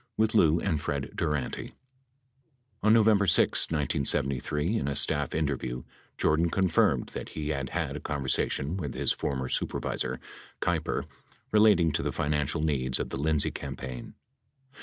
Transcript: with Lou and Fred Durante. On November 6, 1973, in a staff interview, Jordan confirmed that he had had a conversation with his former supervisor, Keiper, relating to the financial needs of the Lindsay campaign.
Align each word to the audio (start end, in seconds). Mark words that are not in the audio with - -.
with 0.17 0.33
Lou 0.33 0.59
and 0.59 0.81
Fred 0.81 1.11
Durante. 1.15 1.73
On 2.81 2.91
November 2.91 3.27
6, 3.27 3.67
1973, 3.67 4.79
in 4.79 4.87
a 4.87 4.95
staff 4.95 5.35
interview, 5.35 5.83
Jordan 6.17 6.49
confirmed 6.49 7.09
that 7.09 7.29
he 7.29 7.49
had 7.49 7.69
had 7.69 7.95
a 7.95 7.99
conversation 7.99 8.77
with 8.77 8.95
his 8.95 9.11
former 9.11 9.47
supervisor, 9.47 10.19
Keiper, 10.59 11.03
relating 11.51 11.91
to 11.91 12.01
the 12.01 12.11
financial 12.11 12.63
needs 12.63 12.97
of 12.99 13.09
the 13.11 13.17
Lindsay 13.19 13.51
campaign. 13.51 14.15